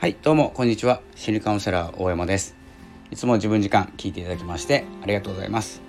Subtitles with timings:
[0.00, 1.02] はいどうもこんにちは。
[1.16, 2.54] 心理カウンセラー大山です。
[3.10, 5.82] いつも自分時間聞いていただきましてありがとうございます。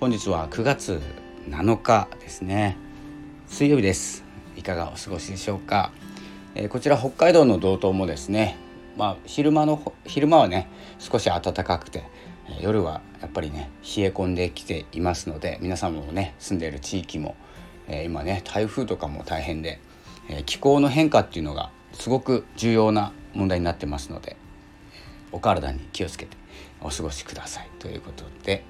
[0.00, 1.00] 本日は9月
[1.48, 2.76] 7日ですね。
[3.46, 4.24] 水曜日です。
[4.56, 5.92] いかがお過ごしでしょうか、
[6.56, 8.56] えー、こちら北海道の道東もですね。
[8.96, 10.68] まあ昼間の昼間はね
[10.98, 12.02] 少し暖かくて
[12.60, 17.36] 夜はやっぱりね冷え込んできていますので皆さんもね住んでいる地域も、
[17.86, 19.78] えー、今ね台風とかも大変で、
[20.28, 24.36] えー、気候の変化っていうのがすごく重要な問題になってますので
[25.30, 26.36] お体に気をつけて
[26.80, 28.64] お過ごしくださいということで、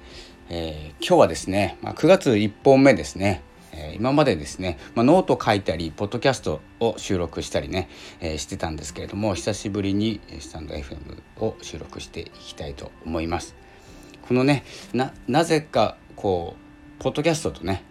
[0.49, 3.41] えー、今日はですね、まあ、9月1本目ですね、
[3.71, 7.89] えー、今までですね、まあ、ノート書いたりポッドキャストを収録したりね、
[8.21, 13.55] えー、してたんですけれども久しぶりにスタンド FM を収録していきたいと思います。
[14.27, 16.55] このねなぜかこ
[16.99, 17.83] うポッドキャストとね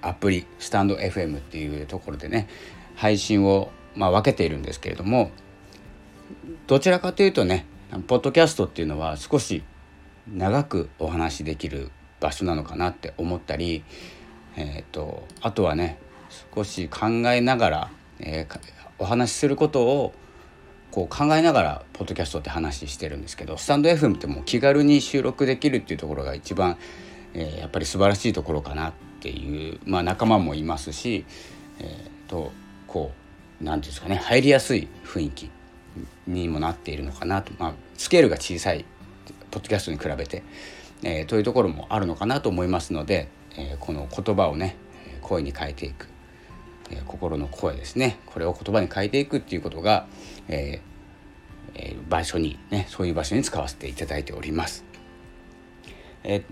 [0.00, 2.48] アプリスタンド FM っていうところでね
[2.94, 5.30] 配信をまあ、分けているんですけれども
[6.66, 7.66] どちらかというとね
[8.06, 9.64] ポッドキャストっていうのは少し
[10.32, 13.82] 長くお話しできる場所なのかなって思ったり、
[14.56, 15.98] えーと、あとはね
[16.54, 18.60] 少し考えながら、えー、
[18.98, 20.12] お話しすることを
[20.90, 26.76] こう考えながらポッドキャストって話してるんですけどスタンド FM ってもう気軽に収録できるっていうところが一番、
[27.34, 31.24] えー、やっぱり素晴らしいところかなっていう、まあ、仲間もいますし、
[31.80, 32.52] えーと
[32.86, 33.27] こう
[33.60, 35.50] 何て言うんですかね入りやすい雰囲気
[36.26, 38.84] にもなっているのかなと、まあ、スケールが小さい
[39.50, 40.42] ポッドキャストに比べて、
[41.02, 44.76] えー、というところもあるのかなと思いますので、えー、この言葉をね
[45.22, 46.08] 声に変えていく、
[46.90, 50.06] えー、心の声ですねこれを言葉に変えていくっていうことが、
[50.48, 50.80] え
[51.74, 54.84] えー、場所にねそういう場所に使わせていただいております。
[56.24, 56.42] えー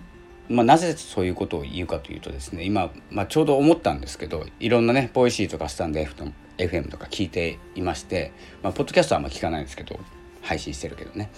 [0.49, 6.25] まあ、なぜそういうことを言うかというとですね今、まあ、ちょうど思ったんですけどいろんなねボイシーとかスタンド F と
[6.59, 9.99] FM とか聞いていまして、まあ、ポッドキャストはあんま聞かないんですけど
[10.43, 11.31] 配信してるけどね。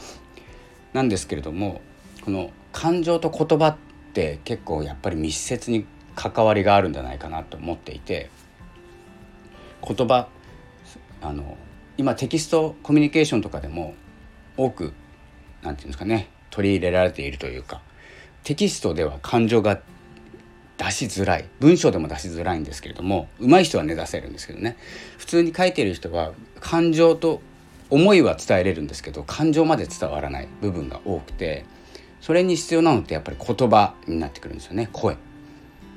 [0.93, 1.81] なんですけれども
[2.25, 3.77] この感情と言葉っ
[4.13, 8.31] て結構やっぱり密接に関わりがあるんじゃないかなと思っていて
[9.87, 10.29] 言葉
[11.21, 11.57] あの
[11.97, 13.95] 今テキストコミュニケーションとかでも
[14.57, 14.93] 多く
[15.63, 17.83] 何て言うんですかね取り入れられているというか
[18.45, 19.81] テキストでは感情が
[20.79, 21.45] 出しづらい。
[21.61, 24.77] 文章でも出しづらいんですけれども上手い人はね出せるんですけどね。
[25.19, 27.43] 普通に書いてる人は感情と
[27.91, 31.65] 思いは伝えれるんですけど感情まで伝わらない部分が多くて
[32.21, 34.89] それに必要なのってやっぱり言葉になってくるんですよね。
[34.93, 35.17] 声。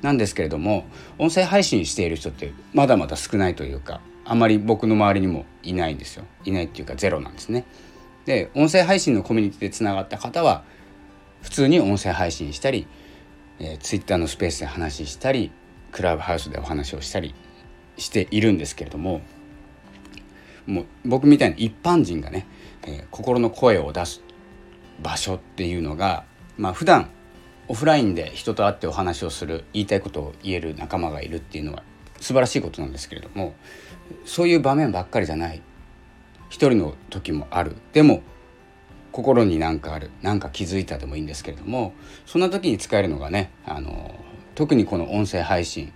[0.01, 0.85] なんですけれども
[1.19, 6.25] 音声配信している人ってまだまだ少ないというかあまり僕の周りにもいないんですよ。
[6.43, 7.65] いないっていうかゼロなんですね。
[8.25, 10.63] で音声配信のコミュニティでつながった方は
[11.41, 12.87] 普通に音声配信したり
[13.63, 15.51] えー、ツイッターのスペースで話したり
[15.91, 17.35] クラブハウスでお話をしたり
[17.97, 19.22] しているんですけれども
[20.66, 22.47] もう僕みたいな一般人がね、
[22.83, 24.22] えー、心の声を出す
[25.01, 26.25] 場所っていうのが
[26.57, 27.09] まあ普段
[27.67, 31.83] オフラインで人と会ってお話をする言いたいことを言える仲間がいるっていうのは
[32.19, 33.53] 素晴らしいことなんですけれども
[34.25, 35.61] そういう場面ばっかりじゃない。
[36.49, 37.78] 一人の時もある。
[37.93, 38.22] でも
[39.11, 41.94] 心に何かある何か気づいたでもいいんですけれども
[42.25, 44.16] そんな時に使えるのがねあの
[44.55, 45.94] 特にこの音声配信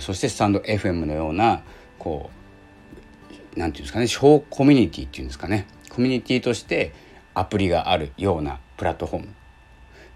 [0.00, 1.62] そしてスタンド FM のような
[1.98, 6.92] こう何て言うんですかね小コミュニティっていうんですかねコミュニティとして
[7.34, 9.28] アプリがあるようなプラットフォーム、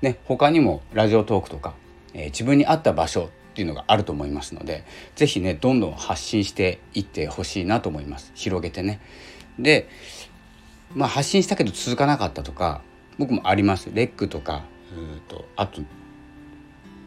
[0.02, 1.74] ね、他にもラジオトークとか、
[2.12, 4.84] えー、自分に合った場所っていうのがあると思いますので
[5.14, 9.00] 是非ねどんどん発信していってほしいなと思います広げてね。
[9.58, 9.88] で
[10.94, 12.82] まあ、発信したけど続かなかったとか
[13.18, 15.82] 僕もありますレックとかうとあと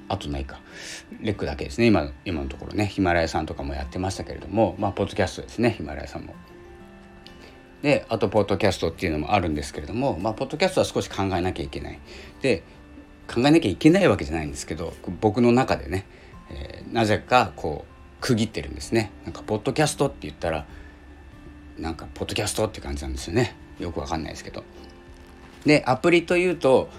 [0.10, 0.60] あとないか
[1.22, 6.36] レックだけですね今今のところねヒマラヤさんとかもやってましたけれどもまあポッドキャストですねヒマラヤさんも。
[7.82, 12.00] であとポッドキャストっていうのもあるんですけれどもまあポッドキャストは少し考えなきゃいけない。
[12.42, 12.64] で
[13.28, 16.06] 考えなきゃいけないわけじゃないんですけど僕の中でね、
[16.50, 19.12] えー、なぜかこう区切ってるんですね。
[19.26, 20.66] なんかポッドキャストって言ったら
[21.78, 23.56] なんかポッドキャストって感じなんですよね。
[23.80, 24.64] よくわかんないですけど。
[25.66, 26.90] でアプリというと,、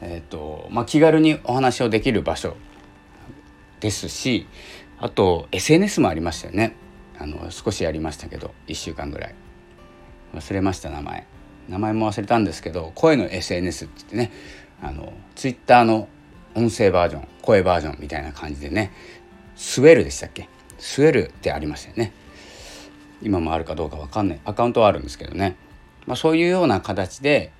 [0.00, 2.56] えーとまあ、気軽にお話をできる場所
[3.80, 4.46] ですし
[4.98, 6.74] あと SNS もありましたよね。
[7.18, 9.34] あの少しやりましたけど1週間ぐらい。
[10.34, 11.26] 忘れました名前。
[11.68, 14.32] 名前も忘れたんですけど声の SNS って言ってね
[14.82, 16.08] あの Twitter の
[16.54, 18.92] 音声バージョン声バージョンみたいな感じでね
[19.54, 20.48] スウェルでしたっけ？
[20.78, 22.12] スウェルってありましたよね。
[23.20, 24.40] 今もあるかどうか分かんない。
[24.44, 25.56] アカウントはあるんですけどね。
[26.08, 27.52] まあ、そういうような形で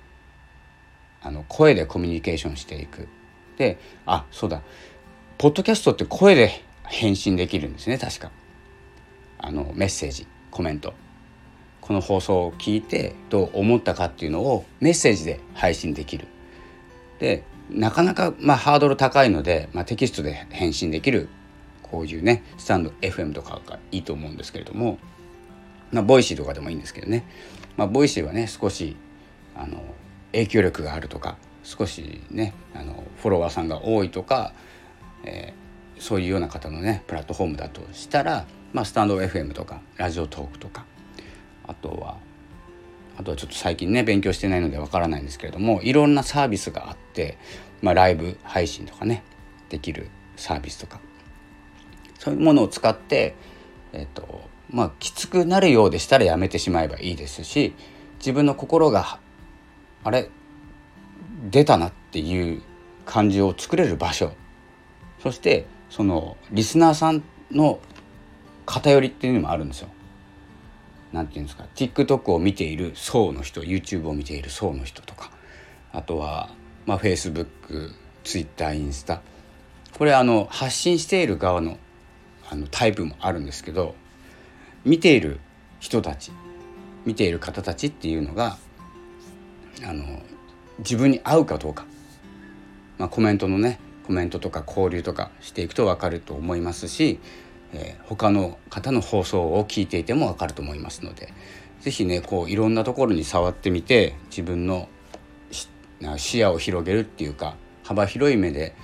[1.21, 3.07] あの声でコミュニケーションしていく。
[3.57, 4.61] であそうだ
[5.37, 8.31] ポッドキャストって声で返信できるんですね確か。
[9.37, 10.93] あのメッセージコメント
[11.79, 16.27] この放送を聞いてどう思ったかっていうのをメッセージで配信できる。
[17.19, 21.29] でなかなかまあハードル高いので、まあ、テキストで返信できる
[21.83, 24.97] こういうねスタンド FM とかがいいと思うんですけれども、
[25.91, 27.25] まあ、ボイシーとかでもいいんですけどね、
[27.79, 28.97] まあ、ボイシーはね少し
[29.55, 29.81] あの
[30.33, 34.51] 影響力があるとか少しねあのフォロワーさんが多いとか、
[35.23, 40.85] えー、そういうような方のねプラットフォームだとしたら、まあ、スタンド FM とかラジオトークとか
[41.67, 42.17] あとは
[43.17, 47.37] あとはちょっと最近ね勉強してないのでわからないんですけれどもいろんなサービスがあって、
[47.81, 49.23] まあ、ライブ配信とかね
[49.69, 50.99] できるサービスとか
[52.17, 53.35] そういうものを使って、
[53.93, 57.73] えっとまあ、きつくなるようでしたらやめてしまえばいいですし
[58.19, 59.19] 自分の心が
[60.03, 60.29] あれ
[61.49, 62.61] 出たなっていう
[63.05, 64.33] 感じを作れる場所。
[65.23, 67.79] そしてそのリスナーさんの
[68.65, 69.89] 偏りっていうのもあるんですよ。
[71.11, 71.65] なんていうんですか。
[71.75, 75.31] TikTok を見ている層の人 YouTube を見ている層の人とか。
[75.91, 76.49] あとは、
[76.85, 77.47] まあ、Facebook、
[78.23, 79.21] Twitter、インスタ
[79.97, 81.77] これあの発信している側の
[82.49, 83.95] あのタイプもあるんですけど
[84.85, 85.39] 見ている
[85.79, 86.31] 人たち
[87.05, 88.57] 見ている方たちっていうのが
[89.83, 90.21] あの
[90.79, 91.85] 自分に合うかどうか、
[92.97, 97.19] まあ、コメントのねコメントとか交流とかしていくと分かると思いますし、
[97.73, 101.33] えー、他の方の放送を聞いていても分かると思いますので
[101.81, 104.89] 是非ねこういろんなところに触ってみて自分の
[106.17, 108.75] 視野を広げるっていうか幅広い目で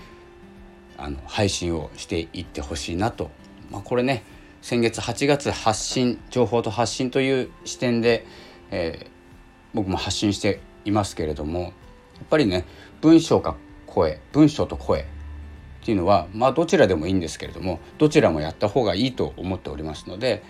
[0.97, 3.31] あの配信をしていってほしいなと、
[3.69, 4.23] まあ、これね
[4.65, 8.25] 先月8月発信情報と発信という視点で、
[8.71, 9.07] えー、
[9.75, 11.71] 僕も発信していますけれどもやっ
[12.31, 12.65] ぱりね
[12.99, 15.05] 文章か声文章と声っ
[15.83, 20.41] ていうのはまあどちらでもいいんですけれどもどちらもやった方がいいと思っておりますので、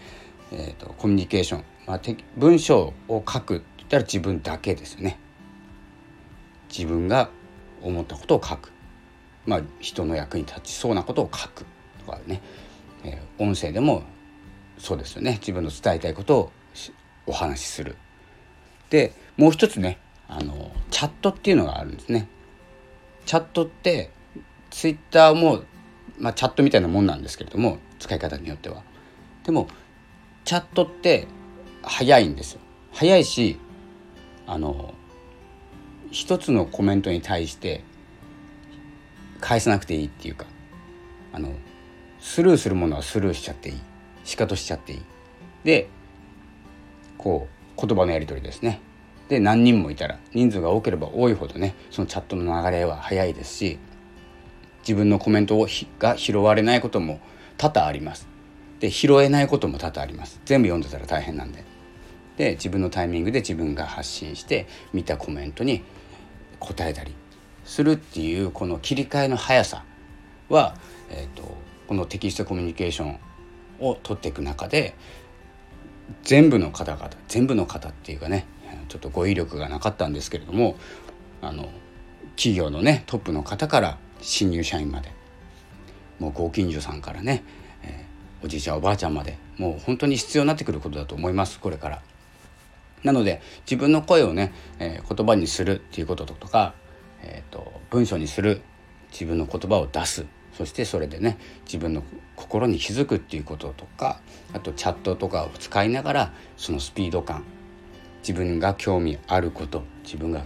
[0.53, 2.01] えーと、コミュニケーション、まあ、
[2.37, 5.19] 文章を書くって言ったら自分だけですね。
[6.69, 7.29] 自分が
[7.83, 8.71] 思ったことを書く、
[9.45, 11.65] まあ、人の役に立ちそうなことを書く
[12.05, 12.41] とかね、
[13.05, 14.03] えー、音声でも
[14.77, 16.51] そうですよね自分の伝えたいことを
[17.27, 17.95] お話しする。
[18.89, 22.27] でもう一つねあのチャットっていうのがあるんですね。
[23.25, 24.11] チャットって
[24.69, 25.63] ツイッターも、
[26.19, 28.83] まあ、チャットみたいなもんなんですけれども使い方によっては。
[29.43, 29.67] でも
[30.43, 31.27] チャットって
[31.81, 32.59] 早いんですよ。
[32.91, 33.59] 早いし
[34.47, 34.93] あの
[36.11, 37.83] 一つのコメントに対して
[39.41, 40.45] 返さなくていいっていうか
[41.33, 41.51] あの
[42.25, 43.75] スルーするものはスルーしちゃっていい。
[44.23, 45.01] しかとしちゃっていい。
[45.63, 45.87] で
[47.19, 48.81] こう言葉のやり取りですね。
[49.29, 53.79] で何人もいたら人数が多ければ多いほどねそのチャットの流れは早いですし
[54.79, 55.67] 自分のコメントを
[55.99, 57.19] が拾われないことも
[57.57, 58.27] 多々あります。
[58.79, 60.41] で拾えないことも多々あります。
[60.45, 61.63] 全部読んでたら大変なんで。
[62.37, 65.83] で自分のタイミングで自分が発信して見たコメントに
[66.59, 67.13] 答えたり
[67.63, 69.85] するっていうこの切り替えの速さ
[70.49, 70.75] は、
[71.11, 71.55] えーと、
[71.87, 73.19] このテキストコミュニケーション
[73.79, 74.95] を取っていく中で
[76.23, 78.45] 全部の方々全部の方っていうかね
[78.87, 80.75] ちょっと語彙力がなかったんですけれども
[81.41, 81.69] あの
[82.35, 85.11] 企業のねトップの方から新入社員まで
[86.19, 87.43] もうご近所さんからね、
[87.83, 92.01] えー、おじいちゃんおばあちゃんまでもう本当に必要になってくることだと思いますこれから。
[93.03, 96.73] なので自分の声をね、えー、言葉にするっていうこととか、
[97.21, 98.61] えーと、文章にする
[99.11, 100.25] 自分の言葉を出す
[100.57, 102.03] そしてそれでね自分の
[102.35, 104.21] 心に気づくっていうこととか
[104.53, 107.43] あとチャットとかを使いながらそのスピード感
[108.21, 110.43] 自分が興味あること自分が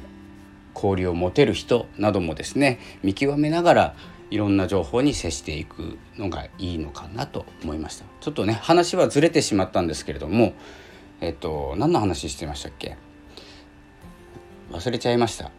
[0.76, 3.96] 交流を持てる人などもですね見極めながら
[4.32, 8.06] いろんな情報に接していくのがいいのかなと思いました。
[8.22, 10.54] ちょっとね話はずれてしまったんですけれども
[11.20, 12.98] えっと何の話してましたっけ？
[14.72, 15.52] 忘れちゃいました。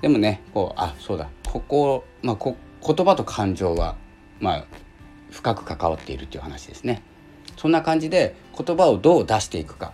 [0.00, 1.28] でもねこうあそうだ。
[1.46, 3.96] ここ、まあ、こ言葉と感情は
[4.40, 4.64] まあ
[5.30, 7.02] 深く関わっているっていう話ですね。
[7.56, 9.92] そんな感じで言葉をどう出していくか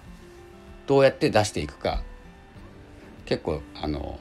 [0.86, 2.02] どうやって出していくか
[3.24, 4.18] 結構あの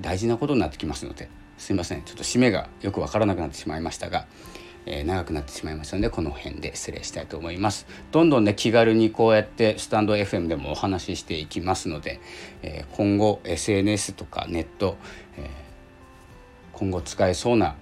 [0.00, 2.02] 大事なことになってきますのですいません。
[2.02, 4.26] ちょっと締めがよくわからなくなってしまいましたが、
[4.86, 7.86] えー、長くなってしまいましたのでこの辺で失礼したいと思います。
[8.12, 12.18] どんどんね気軽にこうやってスタンド FM でもお話ししていきますので、
[12.62, 14.96] えー、今後 SNS とかネット、
[15.36, 15.46] えー、
[16.72, 17.76] 今後使えそうな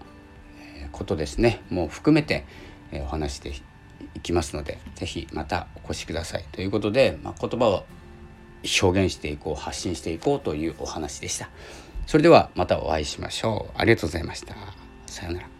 [0.92, 2.44] ことですねもう含めて、
[2.92, 3.52] お話して
[4.14, 7.84] いきますので是非またお越しくださいということで、まあ、言葉を
[8.82, 11.50] 表現していこう発信していこうというお話でした。
[12.06, 13.72] それではまたお会いしましょう。
[13.78, 14.54] ありがとうございました。
[15.06, 15.57] さようなら。